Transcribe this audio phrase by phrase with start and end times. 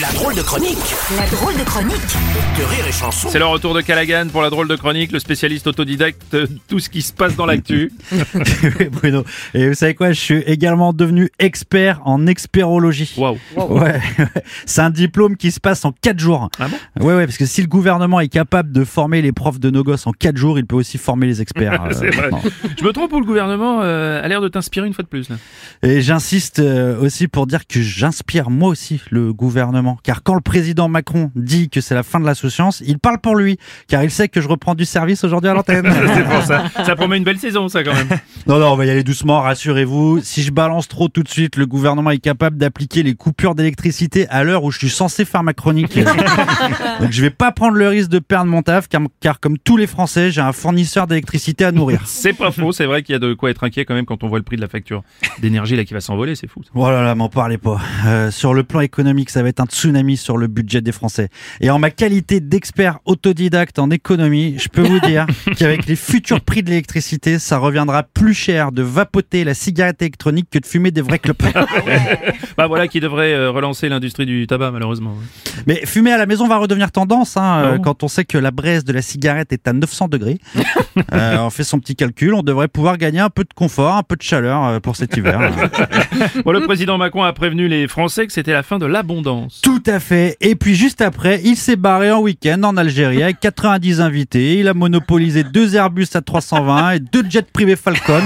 [0.00, 0.78] La drôle de chronique
[1.16, 1.94] La drôle de chronique
[2.58, 3.28] de Rire et Chanson.
[3.30, 6.78] C'est le retour de Callaghan pour la drôle de chronique, le spécialiste autodidacte de tout
[6.78, 7.90] ce qui se passe dans l'actu.
[8.92, 9.24] Bruno.
[9.54, 13.14] Et vous savez quoi, je suis également devenu expert en expérologie.
[13.16, 13.38] Waouh.
[13.56, 14.00] Ouais.
[14.66, 16.50] c'est un diplôme qui se passe en 4 jours.
[16.58, 19.58] Ah bon Ouais, ouais, parce que si le gouvernement est capable de former les profs
[19.58, 21.82] de nos gosses en 4 jours, il peut aussi former les experts.
[21.86, 22.30] euh, C'est vrai.
[22.30, 22.42] maintenant.
[22.78, 25.30] Je me trompe ou le gouvernement euh, a l'air de t'inspirer une fois de plus
[25.30, 25.36] là?
[25.82, 29.87] Et j'insiste euh, aussi pour dire que j'inspire moi aussi le gouvernement.
[30.02, 33.18] Car quand le président Macron dit que c'est la fin de la science, il parle
[33.18, 33.58] pour lui.
[33.88, 35.90] Car il sait que je reprends du service aujourd'hui à l'antenne.
[36.14, 36.64] C'est pour ça.
[36.84, 38.08] Ça promet une belle saison ça quand même.
[38.46, 40.20] Non, non, on va y aller doucement, rassurez-vous.
[40.22, 44.26] Si je balance trop tout de suite, le gouvernement est capable d'appliquer les coupures d'électricité
[44.28, 45.98] à l'heure où je suis censé faire ma chronique.
[47.00, 49.76] Donc je vais pas prendre le risque de perdre mon taf, car, car comme tous
[49.76, 52.02] les Français, j'ai un fournisseur d'électricité à nourrir.
[52.06, 54.22] C'est pas faux, c'est vrai qu'il y a de quoi être inquiet quand même quand
[54.24, 55.02] on voit le prix de la facture
[55.40, 56.62] d'énergie là qui va s'envoler, c'est fou.
[56.62, 56.70] ça.
[56.74, 57.80] Oh là là, m'en parlez pas.
[58.06, 61.28] Euh, sur le plan économique, ça va être un tsunami sur le budget des Français.
[61.60, 66.40] Et en ma qualité d'expert autodidacte en économie, je peux vous dire qu'avec les futurs
[66.40, 70.90] prix de l'électricité, ça reviendra plus cher de vapoter la cigarette électronique que de fumer
[70.90, 71.42] des vrais clopes.
[72.56, 75.14] Bah voilà qui devrait euh, relancer l'industrie du tabac malheureusement.
[75.66, 78.36] Mais fumer à la maison va redevenir tendance hein, euh, Ah quand on sait que
[78.36, 80.38] la braise de la cigarette est à 900 degrés.
[81.12, 84.02] Euh, on fait son petit calcul, on devrait pouvoir gagner un peu de confort, un
[84.02, 85.52] peu de chaleur pour cet hiver.
[86.44, 89.57] Bon, le président Macron a prévenu les Français que c'était la fin de l'abondance.
[89.62, 90.36] Tout à fait.
[90.40, 94.58] Et puis juste après, il s'est barré en week-end en Algérie avec 90 invités.
[94.58, 98.22] Il a monopolisé deux Airbus à 320 et deux jets privés Falcon.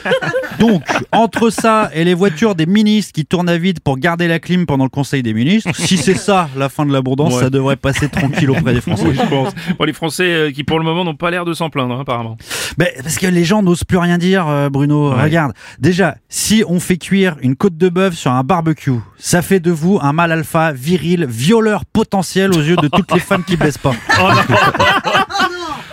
[0.58, 4.38] Donc, entre ça et les voitures des ministres qui tournent à vide pour garder la
[4.38, 7.40] clim pendant le Conseil des ministres, si c'est ça la fin de l'abondance, Ouais.
[7.40, 9.04] ça devrait passer tranquille auprès des Français.
[9.06, 9.52] Oui, je pense.
[9.78, 12.00] Bon, les Français euh, qui pour le moment n'ont pas l'air de s'en plaindre hein,
[12.02, 12.36] apparemment.
[12.78, 15.12] Mais parce que les gens n'osent plus rien dire, euh, Bruno.
[15.14, 15.22] Ouais.
[15.22, 19.60] Regarde, déjà, si on fait cuire une côte de bœuf sur un barbecue, ça fait
[19.60, 23.56] de vous un mâle alpha, viril, violeur potentiel aux yeux de toutes les femmes qui
[23.56, 23.94] baissent pas.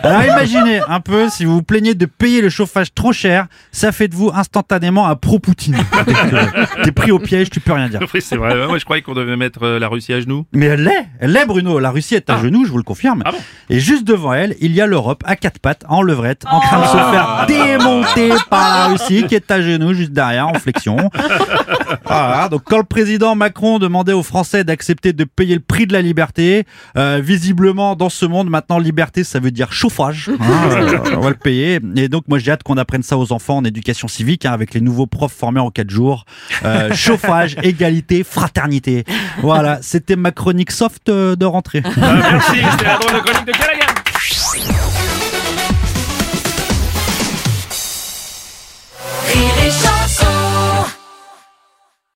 [0.03, 3.91] Alors imaginez un peu, si vous vous plaignez de payer le chauffage trop cher, ça
[3.93, 5.77] fait de vous instantanément un pro-Poutine.
[6.83, 8.01] T'es pris au piège, tu peux rien dire.
[8.13, 8.67] Oui, c'est vrai.
[8.67, 10.45] Moi, je croyais qu'on devait mettre euh, la Russie à genoux.
[10.53, 11.79] Mais elle l'est, elle l'est Bruno.
[11.79, 12.41] La Russie est à Ah.
[12.43, 13.23] genoux, je vous le confirme.
[13.25, 13.37] Ah bon
[13.69, 16.81] Et juste devant elle, il y a l'Europe à quatre pattes, en levrette, en train
[16.81, 20.97] de se faire démonter par la Russie qui est à genoux juste derrière, en flexion.
[22.05, 25.93] Voilà, donc quand le président Macron demandait aux Français d'accepter de payer le prix de
[25.93, 26.65] la liberté,
[26.97, 30.29] euh, visiblement dans ce monde maintenant liberté ça veut dire chauffage.
[30.29, 31.79] hein, euh, on va le payer.
[31.95, 34.73] Et donc moi j'ai hâte qu'on apprenne ça aux enfants en éducation civique hein, avec
[34.73, 36.25] les nouveaux profs formés en quatre jours.
[36.65, 39.03] Euh, chauffage, égalité, fraternité.
[39.41, 41.83] Voilà, c'était ma chronique soft euh, de rentrée.
[41.85, 43.92] Ah, merci, c'était la drôle de chronique de.